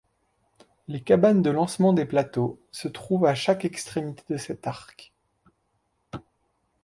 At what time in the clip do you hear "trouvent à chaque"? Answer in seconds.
2.87-3.65